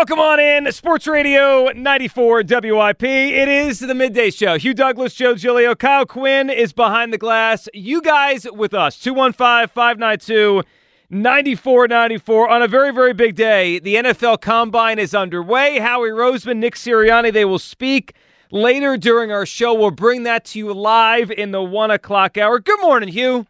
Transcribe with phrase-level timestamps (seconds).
[0.00, 3.02] Welcome on in, Sports Radio 94 WIP.
[3.04, 4.56] It is the midday show.
[4.56, 7.68] Hugh Douglas, Joe Giglio, Kyle Quinn is behind the glass.
[7.74, 10.62] You guys with us, 215 592
[11.10, 13.78] 9494 on a very, very big day.
[13.78, 15.78] The NFL Combine is underway.
[15.78, 18.14] Howie Roseman, Nick Sirianni, they will speak
[18.50, 19.74] later during our show.
[19.74, 22.58] We'll bring that to you live in the one o'clock hour.
[22.58, 23.46] Good morning, Hugh.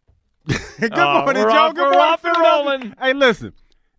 [0.78, 1.56] Good Uh, morning, we're Joe.
[1.56, 2.94] off- Good we're morning, off and rolling.
[3.00, 3.52] Hey, listen,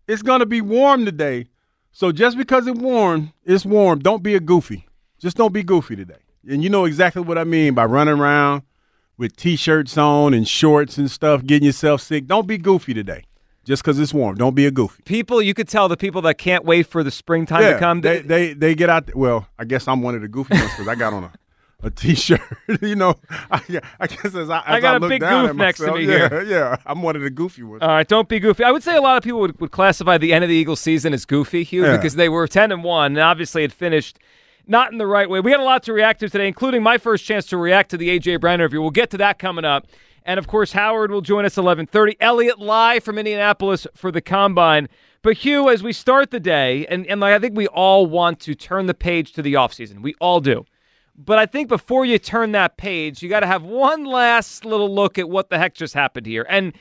[0.08, 1.48] it's going to be warm today.
[1.96, 4.00] So just because it's warm, it's warm.
[4.00, 4.86] Don't be a goofy.
[5.18, 6.18] Just don't be goofy today.
[6.46, 8.64] And you know exactly what I mean by running around
[9.16, 12.26] with t-shirts on and shorts and stuff, getting yourself sick.
[12.26, 13.24] Don't be goofy today.
[13.64, 14.36] Just because it's warm.
[14.36, 15.04] Don't be a goofy.
[15.04, 18.02] People, you could tell the people that can't wait for the springtime to come.
[18.02, 19.16] They, they they get out.
[19.16, 21.32] Well, I guess I'm one of the goofy ones because I got on a,
[21.86, 22.40] a t-shirt.
[22.82, 23.16] you know,
[23.50, 23.62] I,
[23.98, 26.04] I guess as I, as I got a look big down goof next to me
[26.04, 26.42] yeah, here.
[26.42, 27.82] Yeah, I'm one of the goofy ones.
[27.82, 28.64] All right, don't be goofy.
[28.64, 30.80] I would say a lot of people would, would classify the end of the Eagles
[30.80, 31.96] season as goofy, Hugh, Yeah.
[31.96, 34.18] because they were 10 and 1, and obviously it finished
[34.66, 35.40] not in the right way.
[35.40, 37.96] We got a lot to react to today, including my first chance to react to
[37.96, 38.36] the A.J.
[38.36, 38.80] Brown interview.
[38.80, 39.86] We'll get to that coming up.
[40.24, 42.16] And of course, Howard will join us 11:30.
[42.20, 44.88] Elliot live from Indianapolis for the combine.
[45.22, 48.40] But Hugh, as we start the day, and, and like I think we all want
[48.40, 50.02] to turn the page to the offseason.
[50.02, 50.66] We all do.
[51.18, 54.94] But I think before you turn that page, you got to have one last little
[54.94, 56.46] look at what the heck just happened here.
[56.48, 56.74] And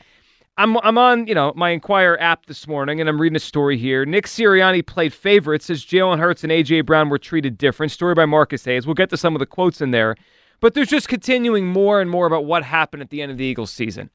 [0.57, 3.77] I'm I'm on you know my Inquirer app this morning, and I'm reading a story
[3.77, 4.05] here.
[4.05, 7.91] Nick Sirianni played favorites as Jalen Hurts and AJ Brown were treated different.
[7.91, 8.85] Story by Marcus Hayes.
[8.85, 10.15] We'll get to some of the quotes in there,
[10.61, 13.43] but there's just continuing more and more about what happened at the end of the
[13.43, 14.09] Eagles season.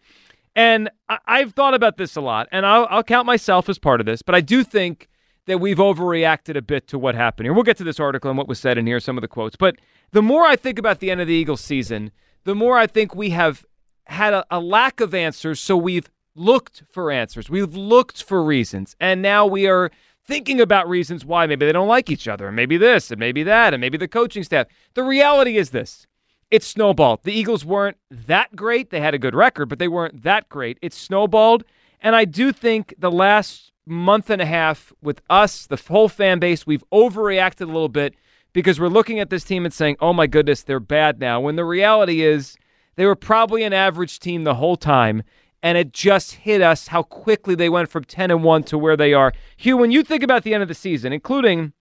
[0.56, 4.00] And I, I've thought about this a lot, and I'll, I'll count myself as part
[4.00, 5.09] of this, but I do think
[5.46, 7.52] that we've overreacted a bit to what happened here.
[7.52, 9.56] We'll get to this article and what was said in here, some of the quotes.
[9.56, 9.76] But
[10.12, 12.12] the more I think about the end of the Eagles season,
[12.44, 13.64] the more I think we have
[14.04, 15.60] had a, a lack of answers.
[15.60, 19.90] So we've looked for answers, we've looked for reasons, and now we are
[20.24, 23.42] thinking about reasons why maybe they don't like each other, and maybe this, and maybe
[23.42, 24.68] that, and maybe the coaching staff.
[24.94, 26.06] The reality is this.
[26.50, 27.24] It's snowballed.
[27.24, 28.90] The Eagles weren't that great.
[28.90, 30.78] They had a good record, but they weren't that great.
[30.82, 31.64] It's snowballed.
[32.00, 36.38] And I do think the last month and a half with us, the whole fan
[36.38, 38.14] base, we've overreacted a little bit
[38.52, 41.40] because we're looking at this team and saying, oh my goodness, they're bad now.
[41.40, 42.56] When the reality is
[42.96, 45.22] they were probably an average team the whole time.
[45.62, 48.96] And it just hit us how quickly they went from 10 and 1 to where
[48.96, 49.32] they are.
[49.58, 51.74] Hugh, when you think about the end of the season, including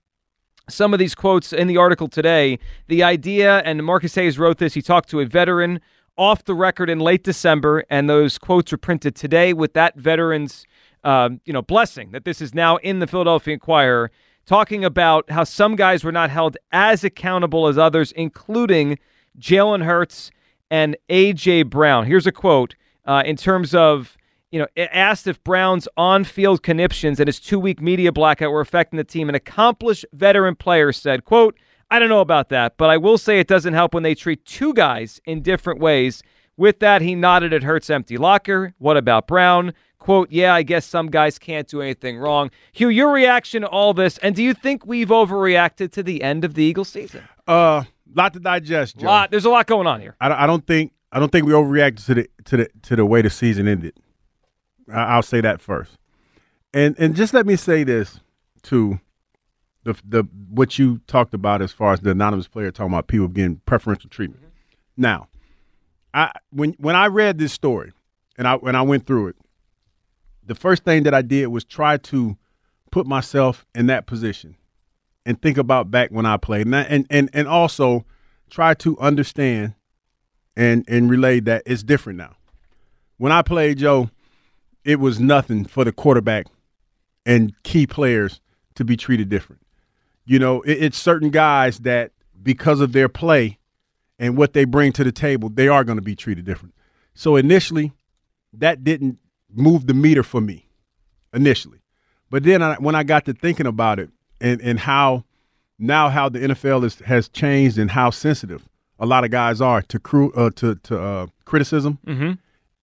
[0.69, 2.59] some of these quotes in the article today.
[2.87, 5.81] The idea, and Marcus Hayes wrote this, he talked to a veteran
[6.17, 10.65] off the record in late December, and those quotes were printed today with that veteran's
[11.09, 14.11] um, you know, blessing that this is now in the Philadelphia Inquirer,
[14.45, 18.99] talking about how some guys were not held as accountable as others, including
[19.39, 20.29] Jalen Hurts
[20.69, 21.63] and A.J.
[21.63, 22.05] Brown.
[22.05, 22.75] Here's a quote
[23.05, 24.17] uh, in terms of
[24.51, 29.03] you know, asked if Brown's on-field conniptions and his two-week media blackout were affecting the
[29.03, 29.29] team.
[29.29, 31.55] An accomplished veteran player said, quote,
[31.91, 34.45] I don't know about that, but I will say it doesn't help when they treat
[34.45, 36.23] two guys in different ways.
[36.57, 38.73] With that, he nodded at Hurts' empty locker.
[38.79, 39.73] What about Brown?
[39.99, 42.51] Quote, yeah, I guess some guys can't do anything wrong.
[42.71, 46.45] Hugh, your reaction to all this, and do you think we've overreacted to the end
[46.45, 47.23] of the Eagles season?
[47.47, 47.83] Uh,
[48.15, 49.07] lot to digest, Joe.
[49.07, 50.15] Lot, there's a lot going on here.
[50.21, 53.05] I, I don't think I don't think we overreacted to the to the to the
[53.05, 53.93] way the season ended.
[54.91, 55.97] I, I'll say that first,
[56.73, 58.21] and and just let me say this
[58.63, 58.99] to
[59.83, 63.27] the the what you talked about as far as the anonymous player talking about people
[63.27, 64.43] getting preferential treatment.
[64.95, 65.27] Now,
[66.13, 67.91] I when when I read this story
[68.37, 69.35] and I when I went through it,
[70.49, 72.37] the first thing that I did was try to
[72.91, 74.55] put myself in that position
[75.25, 78.05] and think about back when I played, and I- and and, and also
[78.49, 79.75] try to understand
[80.57, 82.35] and and relay that it's different now.
[83.17, 84.09] When I played, Joe,
[84.83, 86.47] it was nothing for the quarterback
[87.25, 88.41] and key players
[88.75, 89.61] to be treated different.
[90.25, 92.11] You know, it, it's certain guys that
[92.41, 93.59] because of their play
[94.17, 96.73] and what they bring to the table, they are going to be treated different.
[97.13, 97.91] So initially,
[98.53, 99.19] that didn't
[99.53, 100.67] move the meter for me
[101.33, 101.79] initially.
[102.29, 104.09] But then I, when I got to thinking about it
[104.39, 105.23] and, and how
[105.77, 108.67] now how the NFL is, has changed and how sensitive
[108.99, 112.31] a lot of guys are to uh, to to uh, criticism Mm-hmm.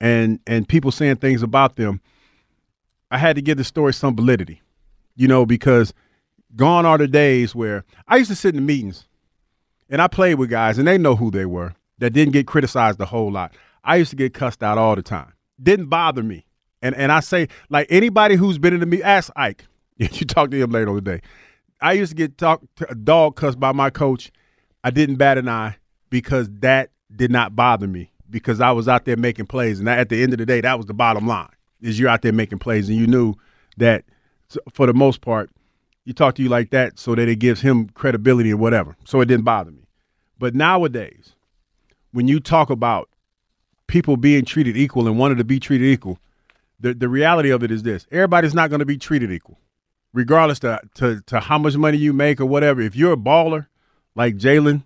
[0.00, 2.00] and and people saying things about them,
[3.10, 4.62] I had to give the story some validity,
[5.14, 5.92] you know, because
[6.56, 9.06] gone are the days where I used to sit in the meetings
[9.90, 13.00] and I played with guys and they know who they were that didn't get criticized
[13.00, 13.54] a whole lot.
[13.84, 15.34] I used to get cussed out all the time.
[15.62, 16.45] Didn't bother me.
[16.82, 19.64] And and I say like anybody who's been in the meet, ask Ike.
[19.96, 21.20] you talk to him later on the day.
[21.80, 24.30] I used to get talk to a dog cussed by my coach.
[24.84, 25.76] I didn't bat an eye
[26.10, 30.08] because that did not bother me because I was out there making plays, and at
[30.08, 31.50] the end of the day, that was the bottom line:
[31.80, 33.34] is you're out there making plays, and you knew
[33.78, 34.04] that
[34.72, 35.50] for the most part,
[36.04, 38.96] you talk to you like that so that it gives him credibility or whatever.
[39.04, 39.86] So it didn't bother me.
[40.38, 41.34] But nowadays,
[42.12, 43.08] when you talk about
[43.86, 46.18] people being treated equal and wanting to be treated equal,
[46.80, 49.58] the the reality of it is this: everybody's not going to be treated equal,
[50.12, 52.80] regardless to, to to how much money you make or whatever.
[52.80, 53.66] If you're a baller
[54.14, 54.84] like Jalen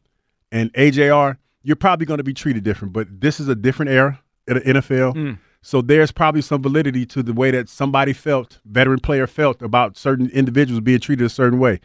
[0.53, 2.93] and AJR, you're probably going to be treated different.
[2.93, 5.15] But this is a different era in the NFL.
[5.15, 5.39] Mm.
[5.63, 9.97] So there's probably some validity to the way that somebody felt, veteran player felt about
[9.97, 11.81] certain individuals being treated a certain way.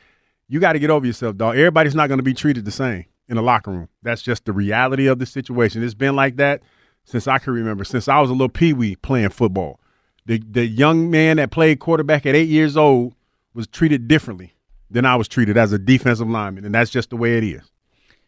[0.48, 1.58] You got to get over yourself, dog.
[1.58, 3.90] Everybody's not going to be treated the same in the locker room.
[4.01, 5.84] That's just the reality of the situation.
[5.84, 6.62] It's been like that
[7.04, 9.80] since I can remember, since I was a little peewee playing football.
[10.25, 13.13] The the young man that played quarterback at eight years old
[13.54, 14.56] was treated differently
[14.89, 17.62] than I was treated as a defensive lineman, and that's just the way it is.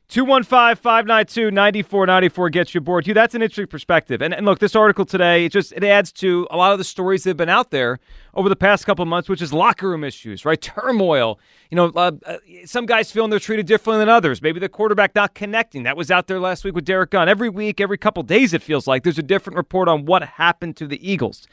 [0.10, 3.06] 215 592 9494 gets you aboard.
[3.06, 4.22] Hugh, that's an interesting perspective.
[4.22, 6.86] And, and look, this article today, it just it adds to a lot of the
[6.86, 8.00] stories that have been out there
[8.34, 10.62] over the past couple months, which is locker room issues, right?
[10.62, 11.40] Turmoil.
[11.70, 14.42] You know, uh, uh, some guys feeling they're treated differently than others.
[14.42, 15.84] Maybe the quarterback not connecting.
[15.84, 17.28] That was out there last week with Derrick Gunn.
[17.28, 20.78] Every week, every couple days, it feels like there's a different report on what happened
[20.78, 21.48] to the Eagles.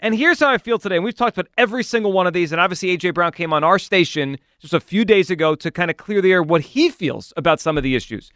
[0.00, 0.96] And here's how I feel today.
[0.96, 2.52] And we've talked about every single one of these.
[2.52, 3.10] And obviously, A.J.
[3.10, 6.32] Brown came on our station just a few days ago to kind of clear the
[6.32, 8.30] air what he feels about some of the issues.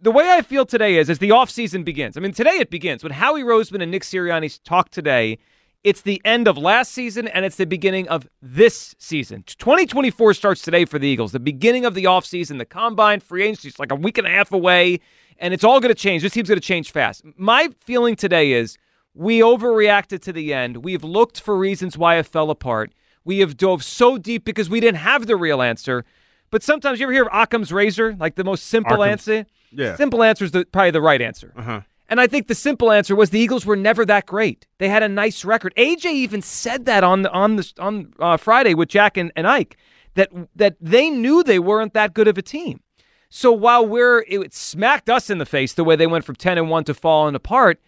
[0.00, 2.16] The way I feel today is as the offseason begins.
[2.16, 3.02] I mean, today it begins.
[3.02, 5.38] When Howie Roseman and Nick Sirianni talk today,
[5.84, 9.44] it's the end of last season and it's the beginning of this season.
[9.46, 11.32] 2024 starts today for the Eagles.
[11.32, 14.30] The beginning of the offseason, the combine, free agency is like a week and a
[14.30, 15.00] half away,
[15.38, 16.22] and it's all going to change.
[16.22, 17.22] This team's going to change fast.
[17.36, 18.78] My feeling today is
[19.16, 20.78] we overreacted to the end.
[20.78, 22.92] We've looked for reasons why it fell apart.
[23.24, 26.04] We have dove so deep because we didn't have the real answer.
[26.50, 29.46] But sometimes you ever hear of Occam's razor, like the most simple answer?
[29.72, 29.96] Yeah.
[29.96, 31.52] Simple answer is the, probably the right answer.
[31.56, 31.80] Uh-huh.
[32.08, 34.66] And I think the simple answer was the Eagles were never that great.
[34.78, 35.74] They had a nice record.
[35.76, 39.46] AJ even said that on the, on the, on uh, Friday with Jack and, and
[39.46, 39.76] Ike
[40.16, 42.80] that that they knew they weren't that good of a team.
[43.28, 46.58] So while we're it smacked us in the face the way they went from ten
[46.58, 47.80] and one to falling apart,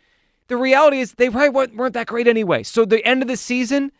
[0.48, 2.62] the reality is they probably weren't, that great anyway.
[2.62, 3.92] So the end of the season,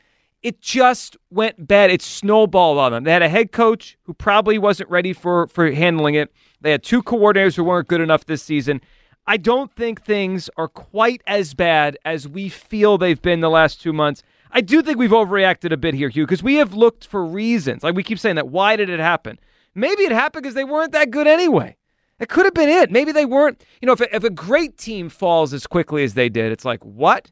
[0.42, 1.90] it just went bad.
[1.90, 3.04] It snowballed on them.
[3.04, 6.32] They had a head coach who probably wasn't ready for for handling it.
[6.60, 8.80] They had two coordinators who weren't good enough this season.
[9.26, 13.82] I don't think things are quite as bad as we feel they've been the last
[13.82, 14.22] two months.
[14.50, 17.82] I do think we've overreacted a bit here, Hugh, because we have looked for reasons.
[17.82, 18.48] Like we keep saying that.
[18.48, 19.38] Why did it happen?
[19.74, 21.76] Maybe it happened because they weren't that good anyway.
[22.20, 22.90] It could have been it.
[22.90, 23.62] Maybe they weren't.
[23.80, 26.64] You know, if a, if a great team falls as quickly as they did, it's
[26.64, 27.30] like, what?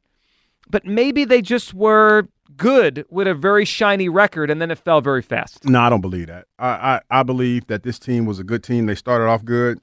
[0.69, 5.00] But maybe they just were good with a very shiny record and then it fell
[5.00, 5.64] very fast.
[5.64, 6.47] No, I don't believe that.
[6.59, 8.87] I, I, I believe that this team was a good team.
[8.87, 9.81] They started off good.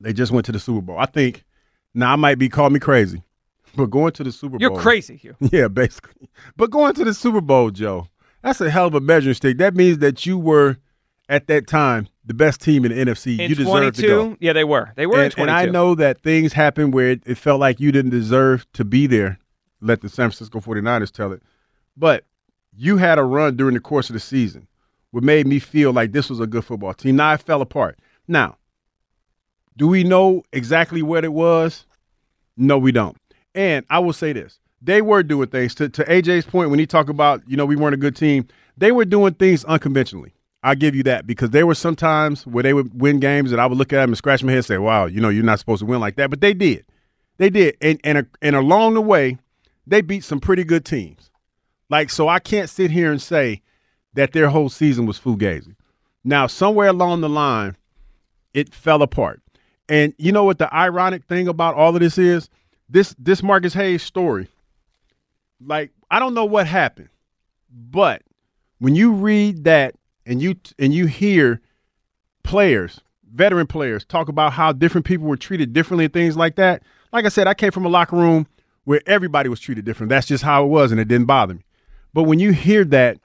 [0.00, 0.98] They just went to the Super Bowl.
[0.98, 1.44] I think
[1.94, 3.22] now I might be call me crazy,
[3.76, 4.60] but going to the Super Bowl.
[4.60, 5.36] You're crazy, Hugh.
[5.52, 6.28] Yeah, basically.
[6.56, 8.08] But going to the Super Bowl, Joe,
[8.42, 9.58] that's a hell of a measuring stick.
[9.58, 10.78] That means that you were
[11.28, 13.38] at that time the best team in the NFC.
[13.38, 14.36] In you deserve to go.
[14.40, 14.92] yeah, they were.
[14.96, 15.42] They were in And, 22.
[15.42, 18.84] and I know that things happened where it, it felt like you didn't deserve to
[18.84, 19.38] be there.
[19.80, 21.42] Let the San Francisco 49ers tell it.
[21.96, 22.24] But
[22.76, 24.66] you had a run during the course of the season
[25.10, 27.14] what made me feel like this was a good football team.
[27.16, 27.98] Now it fell apart.
[28.26, 28.56] Now,
[29.76, 31.86] do we know exactly what it was?
[32.56, 33.16] No, we don't.
[33.54, 34.58] And I will say this.
[34.82, 37.76] They were doing things to, to AJ's point when he talked about, you know, we
[37.76, 38.48] weren't a good team.
[38.76, 40.34] They were doing things unconventionally.
[40.66, 43.60] I give you that because there were some times where they would win games and
[43.60, 45.44] I would look at them and scratch my head and say, wow, you know, you're
[45.44, 46.30] not supposed to win like that.
[46.30, 46.86] But they did.
[47.36, 47.76] They did.
[47.82, 49.36] And, and, and along the way,
[49.86, 51.30] they beat some pretty good teams.
[51.90, 53.60] Like, so I can't sit here and say
[54.14, 55.76] that their whole season was fugazi.
[56.24, 57.76] Now, somewhere along the line,
[58.54, 59.42] it fell apart.
[59.86, 62.48] And you know what the ironic thing about all of this is?
[62.88, 64.48] This this Marcus Hayes story.
[65.62, 67.10] Like, I don't know what happened,
[67.70, 68.22] but
[68.78, 69.94] when you read that
[70.26, 71.60] and you and you hear
[72.42, 73.00] players,
[73.32, 76.82] veteran players, talk about how different people were treated differently and things like that.
[77.12, 78.46] Like I said, I came from a locker room
[78.84, 80.10] where everybody was treated different.
[80.10, 81.64] That's just how it was, and it didn't bother me.
[82.12, 83.18] But when you hear that,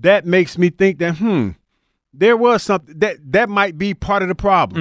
[0.00, 1.50] that makes me think that hmm,
[2.12, 4.80] there was something that that might be part of the problem.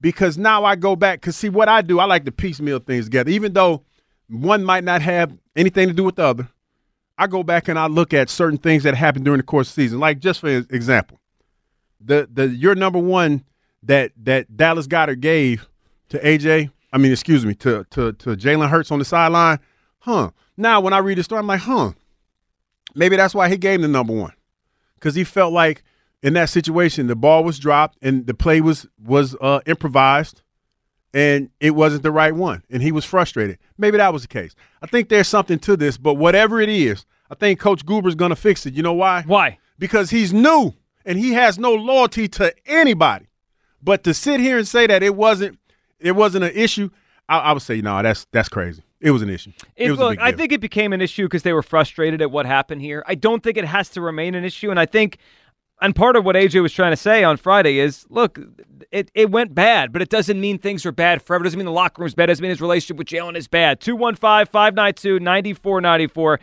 [0.00, 3.04] Because now I go back because see what I do, I like to piecemeal things
[3.04, 3.84] together, even though
[4.28, 6.48] one might not have anything to do with the other.
[7.20, 9.76] I go back and I look at certain things that happened during the course of
[9.76, 10.00] the season.
[10.00, 11.20] Like just for example,
[12.00, 13.44] the the your number one
[13.82, 15.68] that that Dallas Goedert gave
[16.08, 19.58] to AJ, I mean, excuse me, to to to Jalen Hurts on the sideline,
[19.98, 20.30] huh?
[20.56, 21.92] Now when I read the story, I'm like, huh?
[22.94, 24.32] Maybe that's why he gave him the number one,
[24.94, 25.84] because he felt like
[26.22, 30.40] in that situation the ball was dropped and the play was was uh, improvised,
[31.12, 33.58] and it wasn't the right one, and he was frustrated.
[33.78, 34.54] Maybe that was the case.
[34.82, 38.30] I think there's something to this, but whatever it is, I think Coach Goober's going
[38.30, 38.74] to fix it.
[38.74, 39.22] You know why?
[39.26, 39.58] Why?
[39.78, 40.74] Because he's new
[41.04, 43.26] and he has no loyalty to anybody.
[43.82, 45.58] But to sit here and say that it wasn't
[45.98, 46.90] it wasn't an issue,
[47.28, 48.82] I, I would say no, that's that's crazy.
[49.00, 49.52] It was an issue.
[49.76, 52.30] It, It, was look, I think it became an issue because they were frustrated at
[52.30, 53.02] what happened here.
[53.06, 55.16] I don't think it has to remain an issue, and I think,
[55.80, 58.38] and part of what AJ was trying to say on Friday is, look,
[58.90, 61.44] it, it went bad, but it doesn't mean things are bad forever.
[61.44, 62.24] It doesn't mean the locker room's bad.
[62.24, 63.80] It doesn't mean his relationship with Jalen is bad.
[63.80, 66.38] 215-592-9494.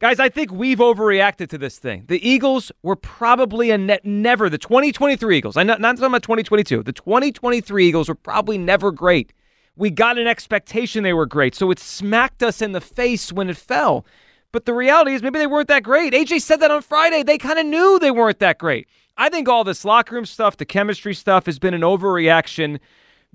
[0.00, 2.04] Guys, I think we've overreacted to this thing.
[2.08, 5.56] The Eagles were probably a net never the 2023 Eagles.
[5.56, 6.82] I'm not, not talking about 2022.
[6.82, 9.32] The 2023 Eagles were probably never great.
[9.76, 13.48] We got an expectation they were great, so it smacked us in the face when
[13.48, 14.04] it fell.
[14.52, 16.12] But the reality is maybe they weren't that great.
[16.12, 17.22] AJ said that on Friday.
[17.22, 18.86] They kind of knew they weren't that great.
[19.16, 22.78] I think all this locker room stuff, the chemistry stuff has been an overreaction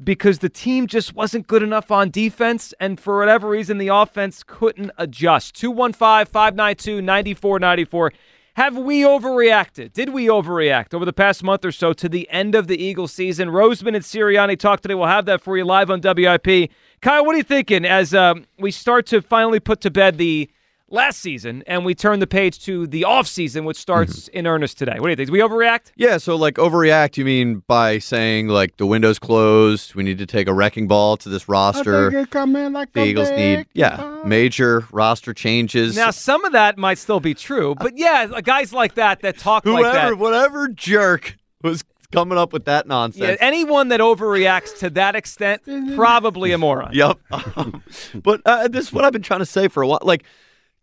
[0.04, 4.44] because the team just wasn't good enough on defense, and for whatever reason, the offense
[4.46, 5.56] couldn't adjust.
[5.56, 8.14] 215 592 9494.
[8.56, 9.94] Have we overreacted?
[9.94, 13.14] Did we overreact over the past month or so to the end of the Eagles
[13.14, 13.50] season?
[13.50, 14.96] Roseman and Sirianni talk today.
[14.96, 16.72] We'll have that for you live on WIP.
[17.02, 20.50] Kyle, what are you thinking as um, we start to finally put to bed the
[20.90, 24.78] last season and we turn the page to the off season, which starts in earnest
[24.78, 25.00] today?
[25.00, 25.28] What do you think?
[25.28, 25.92] Did we overreact?
[25.96, 30.26] Yeah, so like overreact, you mean by saying like the window's closed, we need to
[30.26, 32.12] take a wrecking ball to this roster.
[32.12, 35.96] Like the Eagles need yeah, major roster changes.
[35.96, 39.64] Now, some of that might still be true, but yeah, guys like that that talk
[39.64, 40.18] whoever like that.
[40.18, 43.22] whatever jerk was coming up with that nonsense.
[43.22, 43.46] Yeah, nonsense.
[43.46, 45.62] anyone that overreacts to that extent,
[45.96, 46.92] probably a moron.
[46.94, 47.20] Yep.
[47.32, 47.84] Um,
[48.16, 50.00] but uh, this is what I've been trying to say for a while.
[50.02, 50.24] Like,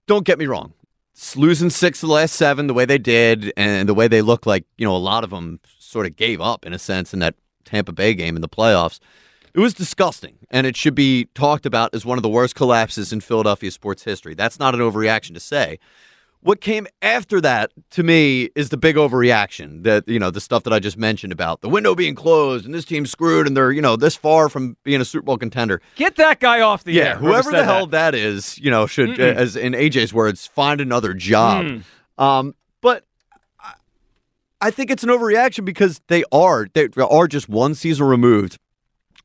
[0.06, 0.73] don't get me wrong.
[1.37, 4.46] Losing six of the last seven, the way they did, and the way they look
[4.46, 7.20] like, you know, a lot of them sort of gave up in a sense in
[7.20, 8.99] that Tampa Bay game in the playoffs.
[9.54, 13.12] It was disgusting, and it should be talked about as one of the worst collapses
[13.12, 14.34] in Philadelphia sports history.
[14.34, 15.78] That's not an overreaction to say.
[16.44, 19.82] What came after that to me is the big overreaction.
[19.84, 22.74] That you know the stuff that I just mentioned about the window being closed and
[22.74, 25.80] this team's screwed and they're you know this far from being a Super Bowl contender.
[25.96, 27.16] Get that guy off the Yeah, air.
[27.16, 28.10] whoever said the hell that.
[28.12, 31.64] that is, you know, should, uh, as in AJ's words, find another job.
[31.64, 31.82] Mm.
[32.22, 33.04] Um, but
[33.58, 33.72] I-
[34.60, 38.58] I think it's an overreaction because they are they are just one season removed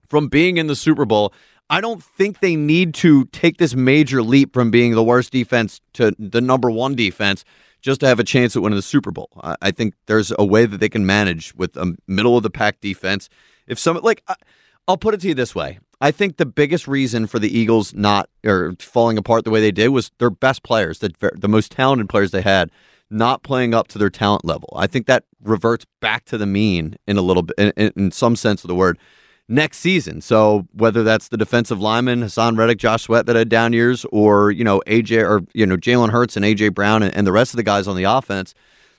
[0.08, 1.34] from being in the Super Bowl.
[1.70, 5.82] I don't think they need to take this major leap from being the worst defense
[5.94, 7.46] to the number one defense
[7.82, 9.30] just to have a chance at winning the Super Bowl.
[9.62, 12.82] I, think there's a way that they can manage with a middle of the pack
[12.82, 13.30] defense.
[13.68, 14.24] If some like,
[14.88, 17.94] I'll put it to you this way: I think the biggest reason for the Eagles
[17.94, 21.72] not or falling apart the way they did was their best players, the the most
[21.72, 22.72] talented players they had,
[23.10, 24.74] not playing up to their talent level.
[24.76, 28.36] I think that reverts back to the mean in a little bit, in, in some
[28.36, 28.98] sense of the word,
[29.50, 30.22] next season.
[30.22, 34.52] So whether that's the defensive lineman Haason Reddick, Josh Sweat that had down years, or
[34.52, 37.54] you know AJ or you know Jalen Hurts and AJ Brown and, and the rest
[37.54, 38.54] of the guys on the offense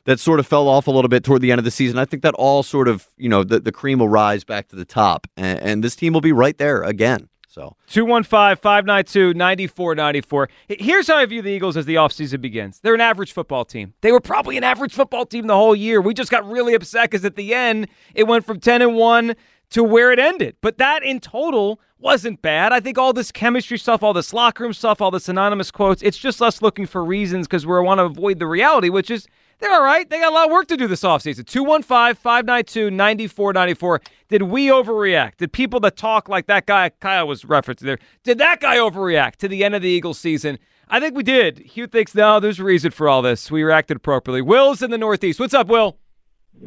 [0.04, 1.98] that sort of fell off a little bit toward the end of the season.
[1.98, 4.76] I think that all sort of you know the the cream will rise back to
[4.76, 7.28] the top, and, and this team will be right there again.
[7.50, 10.48] So 215-592-9494.
[10.68, 12.78] Here's how I view the Eagles as the offseason begins.
[12.78, 13.94] They're an average football team.
[14.02, 16.00] They were probably an average football team the whole year.
[16.00, 19.34] We just got really upset because at the end it went from 10 and 1
[19.70, 20.56] to where it ended.
[20.60, 22.72] But that in total wasn't bad.
[22.72, 26.02] I think all this chemistry stuff, all this locker room stuff, all this anonymous quotes,
[26.02, 29.28] it's just us looking for reasons because we want to avoid the reality, which is
[29.60, 30.08] they're all right.
[30.08, 31.46] They got a lot of work to do this offseason.
[31.46, 34.00] 215 592 9494.
[34.28, 35.36] Did we overreact?
[35.36, 39.36] Did people that talk like that guy Kyle was referencing there, did that guy overreact
[39.36, 40.58] to the end of the Eagles season?
[40.88, 41.58] I think we did.
[41.58, 43.50] Hugh thinks, no, there's a reason for all this.
[43.50, 44.42] We reacted appropriately.
[44.42, 45.38] Will's in the Northeast.
[45.38, 45.98] What's up, Will?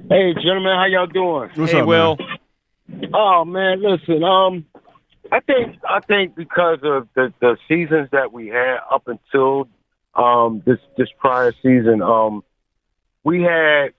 [0.10, 1.50] Hey, gentlemen, how y'all doing?
[1.56, 2.16] What's hey, up, Will.
[2.18, 2.33] man?
[3.14, 4.24] Oh man, listen.
[4.24, 4.66] Um,
[5.32, 9.68] I think I think because of the the seasons that we had up until
[10.16, 12.44] um, this this prior season, um,
[13.24, 13.90] we had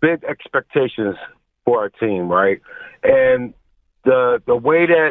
[0.00, 1.16] big expectations
[1.64, 2.60] for our team, right?
[3.02, 3.54] And
[4.04, 5.10] the the way that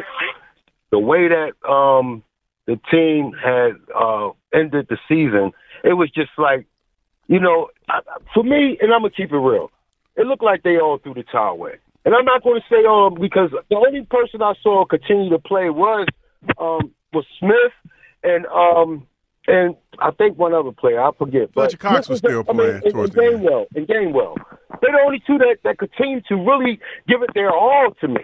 [0.90, 2.22] the way that um,
[2.66, 5.52] the team had uh, ended the season,
[5.84, 6.66] it was just like,
[7.28, 8.00] you know, I,
[8.34, 9.70] for me, and I'm gonna keep it real.
[10.16, 11.78] It looked like they all threw the towel away.
[12.04, 15.38] And I'm not going to say um because the only person I saw continue to
[15.38, 16.06] play was
[16.58, 17.72] um was Smith
[18.22, 19.06] and um
[19.46, 21.52] and I think one other player I forget.
[21.52, 23.42] Fletcher but Cox was still I mean, playing and, towards and the end.
[23.42, 24.36] Gainwell and Gainwell.
[24.80, 28.22] They're the only two that that continue to really give it their all to me.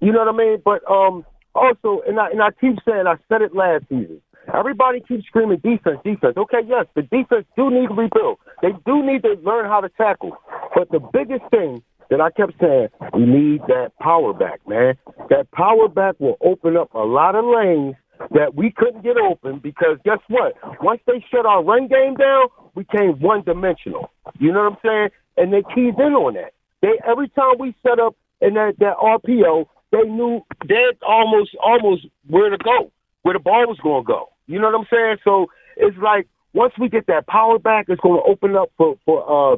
[0.00, 0.62] You know what I mean?
[0.64, 4.22] But um also and I and I keep saying I said it last season.
[4.54, 6.38] Everybody keeps screaming defense, defense.
[6.38, 8.38] Okay, yes, the defense do need to rebuild.
[8.62, 10.38] They do need to learn how to tackle.
[10.74, 14.94] But the biggest thing that I kept saying, we need that power back, man.
[15.30, 17.96] That power back will open up a lot of lanes
[18.30, 20.54] that we couldn't get open because guess what?
[20.82, 24.10] Once they shut our run game down, we came one dimensional.
[24.38, 25.08] You know what I'm saying?
[25.36, 26.52] And they keyed in on that.
[26.82, 32.06] They every time we set up in that, that RPO, they knew they almost almost
[32.28, 32.90] where to go,
[33.22, 34.30] where the ball was gonna go.
[34.46, 35.16] You know what I'm saying?
[35.24, 35.46] So
[35.76, 39.56] it's like once we get that power back, it's gonna open up for for uh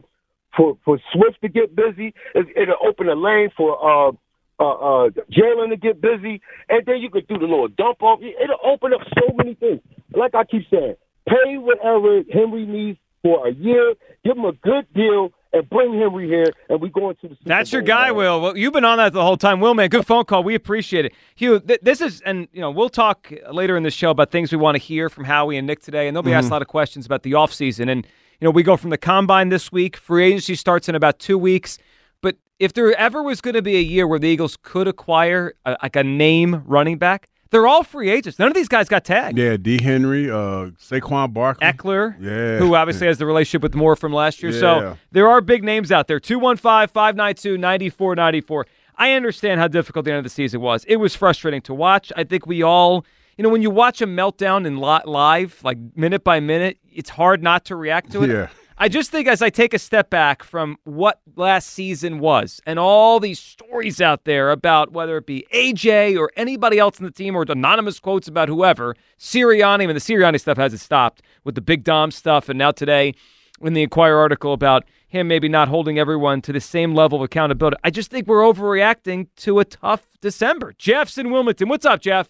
[0.57, 2.15] for for Swift to get busy.
[2.35, 4.13] It, it'll open a lane for uh
[4.59, 8.21] uh, uh Jalen to get busy, and then you could do the little dump off.
[8.23, 9.81] It'll open up so many things.
[10.15, 10.97] Like I keep saying,
[11.29, 16.29] pay whatever Henry needs for a year, give him a good deal, and bring Henry
[16.29, 17.35] here, and we go into the.
[17.35, 18.13] Super That's your guy.
[18.13, 18.41] Will.
[18.41, 19.61] Well, you've been on that the whole time.
[19.61, 20.43] Will, man, good phone call.
[20.43, 21.13] We appreciate it.
[21.35, 24.53] Hugh, th- this is, and you know, we'll talk later in the show about things
[24.53, 26.63] we want to hear from Howie and Nick today, and they'll be asked a lot
[26.63, 27.91] of questions about the offseason.
[27.91, 28.07] And
[28.41, 29.97] you know, we go from the combine this week.
[29.97, 31.79] Free agency starts in about two weeks.
[32.23, 35.55] But if there ever was going to be a year where the Eagles could acquire
[35.65, 38.39] a, like a name running back, they're all free agents.
[38.39, 39.37] None of these guys got tagged.
[39.37, 39.83] Yeah, D.
[39.83, 41.67] Henry, uh, Saquon Barkley.
[41.67, 42.59] Ekeler, Yeah.
[42.59, 44.53] who obviously has the relationship with Moore from last year.
[44.53, 44.61] Yeah.
[44.61, 46.21] So there are big names out there.
[46.21, 48.67] 215 592 9494.
[48.97, 50.85] I understand how difficult the end of the season was.
[50.85, 52.13] It was frustrating to watch.
[52.17, 53.05] I think we all,
[53.41, 57.43] you know, when you watch a meltdown in live, like minute by minute, it's hard
[57.43, 58.29] not to react to it.
[58.29, 58.49] Yeah.
[58.77, 62.79] I just think as I take a step back from what last season was and
[62.79, 67.11] all these stories out there about whether it be AJ or anybody else in the
[67.11, 71.55] team or anonymous quotes about whoever, Sirianni, I mean, the Sirianni stuff hasn't stopped with
[71.55, 72.51] the Big Dom stuff.
[72.51, 73.15] And now today,
[73.63, 77.25] in the Inquirer article about him maybe not holding everyone to the same level of
[77.25, 80.75] accountability, I just think we're overreacting to a tough December.
[80.77, 81.71] Jeff's in Wilmington.
[81.71, 82.29] What's up, Jeff?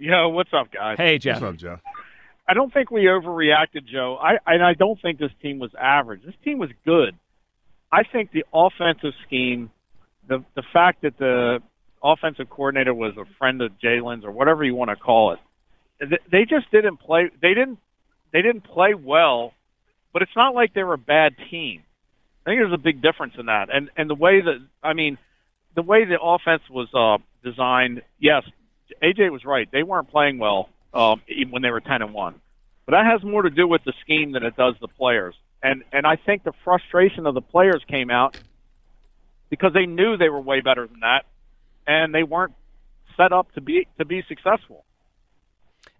[0.00, 0.96] Yo, what's up, guys?
[0.96, 1.42] Hey, Jeff.
[1.42, 1.78] What's up, Joe?
[2.48, 4.16] I don't think we overreacted, Joe.
[4.16, 6.22] I and I don't think this team was average.
[6.24, 7.14] This team was good.
[7.92, 9.70] I think the offensive scheme,
[10.26, 11.60] the the fact that the
[12.02, 16.46] offensive coordinator was a friend of Jalen's or whatever you want to call it, they
[16.46, 17.30] just didn't play.
[17.42, 17.78] They didn't
[18.32, 19.52] they didn't play well,
[20.14, 21.82] but it's not like they were a bad team.
[22.46, 25.18] I think there's a big difference in that, and and the way that I mean,
[25.74, 28.00] the way the offense was uh, designed.
[28.18, 28.44] Yes,
[29.02, 29.68] AJ was right.
[29.70, 32.34] They weren't playing well um, even when they were ten and one.
[32.86, 35.34] But that has more to do with the scheme than it does the players.
[35.62, 38.38] And and I think the frustration of the players came out
[39.50, 41.24] because they knew they were way better than that,
[41.86, 42.54] and they weren't
[43.16, 44.84] set up to be to be successful.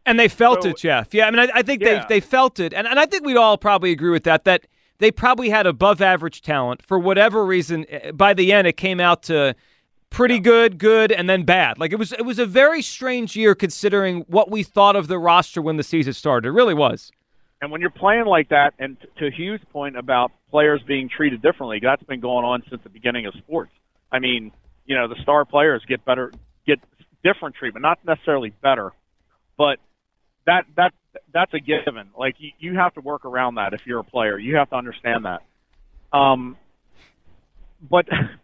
[0.06, 1.12] And they felt So- it, Jeff.
[1.12, 2.00] Yeah, I mean, I, I think Yeah.
[2.06, 4.44] they they felt it, and and I think we'd all probably agree with that.
[4.44, 4.66] That
[4.98, 7.86] they probably had above average talent for whatever reason.
[7.88, 9.54] eh, By the end, it came out to
[10.10, 11.78] pretty good, good, and then bad.
[11.78, 15.18] Like it was it was a very strange year considering what we thought of the
[15.18, 16.48] roster when the season started.
[16.48, 17.10] It really was.
[17.62, 21.78] And when you're playing like that, and to Hugh's point about players being treated differently,
[21.82, 23.72] that's been going on since the beginning of sports.
[24.10, 24.50] I mean,
[24.86, 26.32] you know, the star players get better,
[26.66, 26.80] get
[27.22, 28.92] different treatment, not necessarily better,
[29.58, 29.78] but
[30.46, 30.92] that that
[31.32, 32.08] that's a given.
[32.16, 34.38] Like you, you have to work around that if you're a player.
[34.38, 35.42] You have to understand that.
[36.16, 36.56] Um,
[37.88, 38.06] but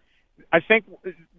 [0.52, 0.84] I think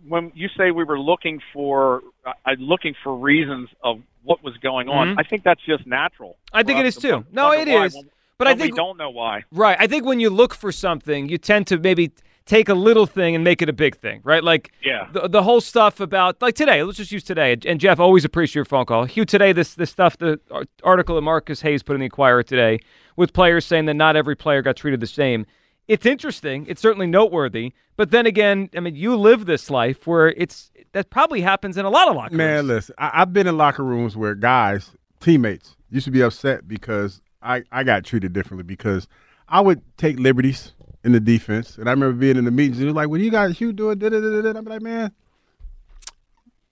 [0.08, 4.90] when you say we were looking for uh, looking for reasons of what was going
[4.90, 5.20] on, Mhm.
[5.20, 6.38] I think that's just natural.
[6.54, 7.26] I think it is to too.
[7.32, 7.68] No, it is.
[7.68, 7.96] it why is.
[7.96, 9.44] when- But I think we don't know why.
[9.52, 9.78] Right.
[9.80, 12.12] I think when you look for something, you tend to maybe
[12.46, 14.44] take a little thing and make it a big thing, right?
[14.44, 15.08] Like Yeah.
[15.12, 16.84] the, the whole stuff about like today.
[16.84, 17.58] Let's just use today.
[17.66, 19.06] And Jeff, always appreciate your phone call.
[19.06, 20.40] Hugh, today this this stuff, the
[20.84, 22.80] article that Marcus Hayes put in the Inquirer today,
[23.16, 25.46] with players saying that not every player got treated the same.
[25.88, 26.66] It's interesting.
[26.68, 27.74] It's certainly noteworthy.
[27.96, 31.86] But then again, I mean, you live this life where it's that probably happens in
[31.86, 32.68] a lot of locker Man, rooms.
[32.68, 37.22] listen, I, I've been in locker rooms where guys, teammates, used to be upset because
[37.42, 39.08] I, I got treated differently because
[39.48, 40.74] I would take liberties
[41.04, 41.78] in the defense.
[41.78, 43.74] And I remember being in the meetings and it was like, what you guys, Hugh
[43.74, 43.98] doing?
[43.98, 44.60] Da, da, da, da, da.
[44.60, 45.12] I'm like, man,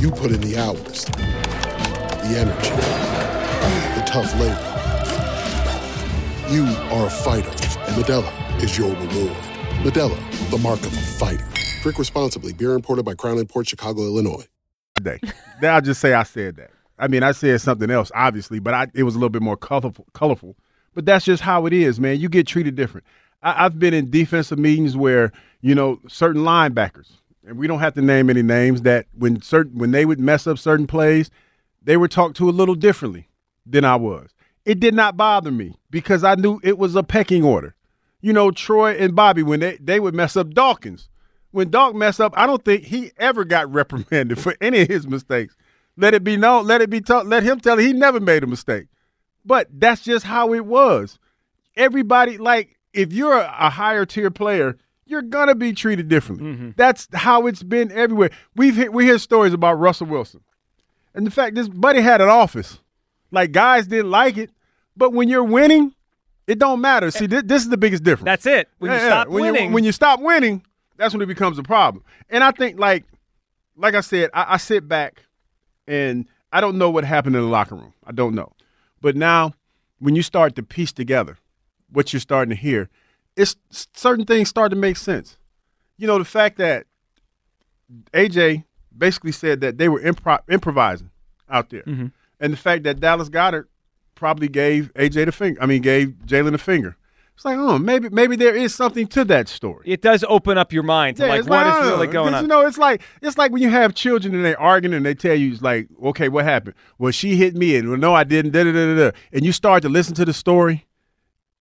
[0.00, 2.70] You put in the hours, the energy,
[3.94, 4.74] the tough labor.
[6.52, 9.36] You are a fighter, and Modelo is your reward.
[9.84, 11.46] Modelo, the mark of a fighter.
[11.82, 12.52] Drink responsibly.
[12.52, 14.44] Beer imported by Crown Port Chicago, Illinois.
[15.00, 15.20] Day.
[15.60, 16.70] then I'll just say I said that.
[16.98, 19.56] I mean, I said something else, obviously, but I, it was a little bit more
[19.56, 20.06] colorful.
[20.12, 20.56] Colorful,
[20.94, 22.18] but that's just how it is, man.
[22.18, 23.06] You get treated different.
[23.42, 27.12] I, I've been in defensive meetings where you know certain linebackers,
[27.46, 30.46] and we don't have to name any names, that when certain when they would mess
[30.46, 31.30] up certain plays,
[31.82, 33.28] they were talked to a little differently
[33.66, 34.30] than I was.
[34.64, 37.74] It did not bother me because I knew it was a pecking order.
[38.20, 41.08] You know, Troy and Bobby when they they would mess up Dawkins.
[41.50, 45.06] When Dawk messed up, I don't think he ever got reprimanded for any of his
[45.06, 45.54] mistakes.
[45.96, 48.42] Let it be known, let it be told, let him tell it he never made
[48.42, 48.86] a mistake.
[49.44, 51.18] But that's just how it was.
[51.76, 56.52] Everybody, like, if you're a higher tier player, you're gonna be treated differently.
[56.52, 56.70] Mm-hmm.
[56.76, 58.30] That's how it's been everywhere.
[58.56, 60.40] We've hit, we hear stories about Russell Wilson,
[61.14, 62.78] and the fact this buddy had an office,
[63.30, 64.50] like guys didn't like it,
[64.96, 65.94] but when you're winning,
[66.46, 67.10] it don't matter.
[67.10, 68.26] See, this, this is the biggest difference.
[68.26, 68.68] That's it.
[68.78, 69.08] When you Yeah, yeah.
[69.08, 70.62] stop when winning, when you stop winning,
[70.96, 72.04] that's when it becomes a problem.
[72.30, 73.04] And I think, like,
[73.76, 75.24] like I said, I, I sit back
[75.86, 77.92] and I don't know what happened in the locker room.
[78.06, 78.52] I don't know,
[79.00, 79.54] but now
[79.98, 81.38] when you start to piece together
[81.90, 82.88] what you're starting to hear,
[83.36, 85.36] it's certain things start to make sense.
[85.96, 86.86] You know, the fact that
[88.12, 88.64] AJ
[88.96, 91.10] basically said that they were impro- improvising
[91.48, 92.06] out there, Mm-hmm.
[92.40, 93.66] and the fact that Dallas Goedert
[94.14, 95.62] probably gave AJ the finger.
[95.62, 96.96] I mean, gave Jalen the finger.
[97.34, 99.82] It's like, oh, maybe maybe there is something to that story.
[99.86, 102.44] it does open up your mind to like it's what is oh, really going on.
[102.44, 105.14] You know, it's like it's like when you have children and they're arguing and they
[105.16, 106.76] tell you, it's like, okay, what happened?
[106.96, 108.52] Well, she hit me, and well, no, I didn't.
[108.52, 109.10] Da, da, da, da.
[109.32, 110.86] And you start to listen to the story,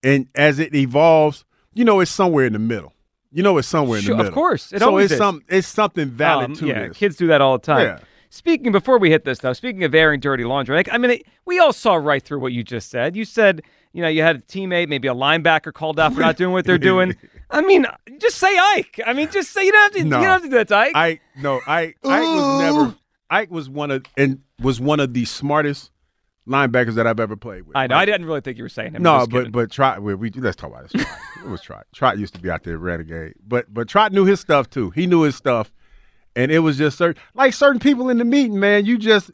[0.03, 2.93] and as it evolves, you know, it's somewhere in the middle.
[3.31, 4.71] You know, it's somewhere in Sure, the of course.
[4.71, 5.17] It so always it's is.
[5.17, 6.97] some it's something valid Um, to yeah, this.
[6.97, 7.81] kids do that all the time.
[7.88, 7.99] Yeah.
[8.29, 11.23] Speaking before we hit this though, speaking of airing dirty laundry, like I mean, it,
[11.45, 13.15] we all saw right through what you just said.
[13.15, 16.38] You said, you know, you had a teammate, maybe a linebacker called out for not
[16.38, 17.15] doing what they're doing.
[17.49, 17.86] I mean,
[18.19, 18.99] just say Ike.
[19.05, 20.03] I mean, just say you don't have to.
[20.03, 20.17] No.
[20.17, 20.95] You don't have to do that to Ike.
[20.95, 22.95] Ike, no, Ike, Ike was never.
[23.29, 25.91] Ike was one of and was one of the smartest
[26.47, 27.77] linebackers that I've ever played with.
[27.77, 27.95] I know.
[27.95, 29.03] Like, I didn't really think you were saying him.
[29.03, 31.06] No, but but Trot, we, we let's talk about this.
[31.43, 31.86] It was Trot.
[31.93, 34.89] Trot used to be out there renegade, but but Trot knew his stuff too.
[34.91, 35.73] He knew his stuff,
[36.36, 38.86] and it was just certain like certain people in the meeting, man.
[38.86, 39.32] You just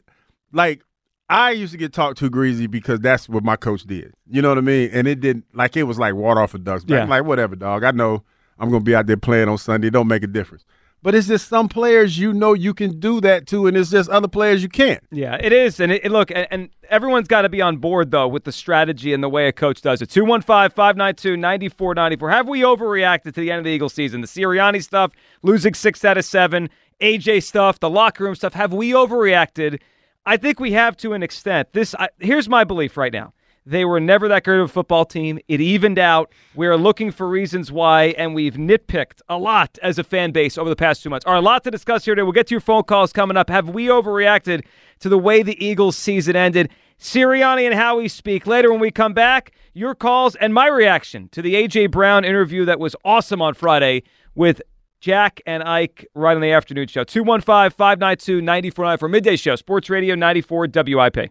[0.52, 0.82] like
[1.28, 4.12] I used to get talked to greasy because that's what my coach did.
[4.28, 4.90] You know what I mean?
[4.92, 6.90] And it didn't like it was like water off a duck's back.
[6.90, 7.04] Yeah.
[7.04, 7.84] Like whatever, dog.
[7.84, 8.24] I know
[8.58, 9.88] I'm gonna be out there playing on Sunday.
[9.88, 10.64] It don't make a difference.
[11.02, 14.10] But it's just some players you know you can do that to, and it's just
[14.10, 15.02] other players you can't.
[15.10, 15.80] Yeah, it is.
[15.80, 18.52] And it, it- look, and, and everyone's got to be on board, though, with the
[18.52, 20.10] strategy and the way a coach does it.
[20.10, 22.30] 215 592 9494.
[22.30, 24.20] Have we overreacted to the end of the Eagles season?
[24.20, 26.68] The Sirianni stuff, losing six out of seven,
[27.00, 28.52] AJ stuff, the locker room stuff.
[28.52, 29.80] Have we overreacted?
[30.26, 31.72] I think we have to an extent.
[31.72, 33.32] This I, Here's my belief right now.
[33.66, 35.38] They were never that good of a football team.
[35.46, 36.32] It evened out.
[36.54, 40.70] We're looking for reasons why, and we've nitpicked a lot as a fan base over
[40.70, 41.26] the past two months.
[41.26, 42.22] All right, a lot to discuss here today.
[42.22, 43.50] We'll get to your phone calls coming up.
[43.50, 44.64] Have we overreacted
[45.00, 46.70] to the way the Eagles season ended?
[46.98, 49.52] Sirianni and Howie speak later when we come back.
[49.72, 51.88] Your calls and my reaction to the A.J.
[51.88, 54.02] Brown interview that was awesome on Friday
[54.34, 54.60] with
[55.00, 57.04] Jack and Ike right on the afternoon show.
[57.04, 59.56] 215 592 9494 midday show.
[59.56, 61.30] Sports Radio 94 WIP.